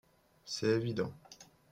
[0.45, 1.13] C’est évident.